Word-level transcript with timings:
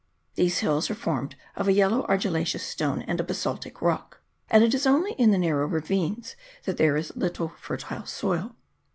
These 0.33 0.57
hills 0.61 0.89
are 0.89 0.95
formed 0.95 1.35
of 1.55 1.67
a 1.67 1.73
yellow 1.73 2.07
argillaceous 2.07 2.63
stone, 2.63 3.03
and 3.03 3.19
a 3.19 3.23
basaltic 3.23 3.83
rock, 3.83 4.19
and 4.49 4.63
it 4.63 4.73
is 4.73 4.87
only 4.87 5.11
in 5.11 5.29
the 5.29 5.37
narrow 5.37 5.67
ravines 5.67 6.35
that 6.65 6.77
there 6.77 6.97
is 6.97 7.11
a 7.11 7.19
little 7.19 7.49
fertile 7.49 8.07
soil. 8.07 8.55